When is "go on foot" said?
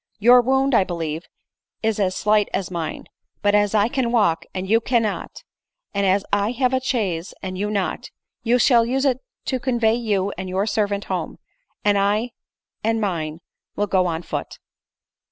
13.85-14.57